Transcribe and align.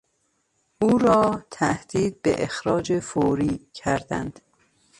او 0.81 0.97
را 0.97 1.43
تهدید 1.51 2.21
به 2.21 2.43
اخراج 2.43 2.99
فوری 2.99 3.67
کردند. 3.73 4.39